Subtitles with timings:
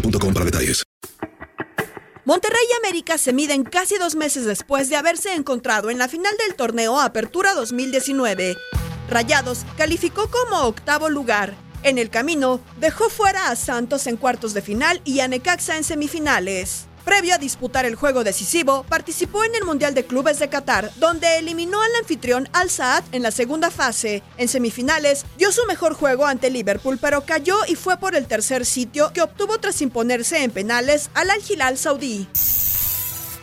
[0.00, 0.84] para detalles.
[2.24, 6.34] Monterrey y América se miden casi dos meses después de haberse encontrado en la final
[6.44, 8.56] del torneo Apertura 2019.
[9.08, 11.54] Rayados calificó como octavo lugar.
[11.84, 15.84] En el camino, dejó fuera a Santos en cuartos de final y a Necaxa en
[15.84, 16.85] semifinales.
[17.06, 21.38] Previo a disputar el juego decisivo, participó en el Mundial de Clubes de Qatar, donde
[21.38, 24.24] eliminó al anfitrión Al Saad en la segunda fase.
[24.38, 28.66] En semifinales, dio su mejor juego ante Liverpool, pero cayó y fue por el tercer
[28.66, 32.26] sitio que obtuvo tras imponerse en penales al Al Hilal Saudí.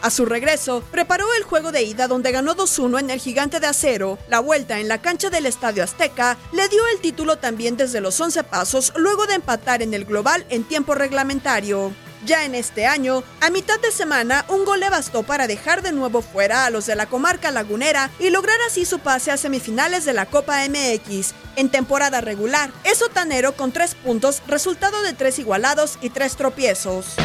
[0.02, 3.68] A su regreso, preparó el juego de ida donde ganó 2-1 en el Gigante de
[3.68, 4.20] Acero.
[4.28, 8.20] La vuelta en la cancha del Estadio Azteca le dio el título también desde los
[8.20, 11.94] 11 pasos luego de empatar en el global en tiempo reglamentario.
[12.26, 15.92] Ya en este año, a mitad de semana, un gol le bastó para dejar de
[15.92, 20.06] nuevo fuera a los de la comarca lagunera y lograr así su pase a semifinales
[20.06, 21.34] de la Copa MX.
[21.58, 27.16] En temporada regular, es sotanero con tres puntos, resultado de tres igualados y tres tropiezos.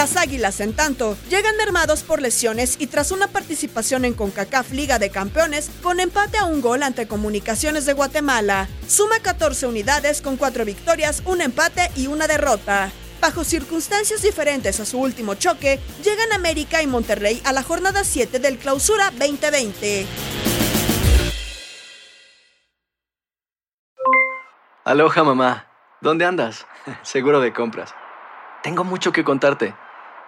[0.00, 4.98] Las Águilas, en tanto, llegan mermados por lesiones y tras una participación en CONCACAF Liga
[4.98, 8.66] de Campeones con empate a un gol ante Comunicaciones de Guatemala.
[8.88, 12.90] Suma 14 unidades con 4 victorias, un empate y una derrota.
[13.20, 18.38] Bajo circunstancias diferentes a su último choque, llegan América y Monterrey a la jornada 7
[18.38, 20.06] del Clausura 2020.
[24.86, 25.66] Aloha mamá,
[26.00, 26.66] ¿dónde andas?
[27.02, 27.94] Seguro de compras.
[28.62, 29.74] Tengo mucho que contarte.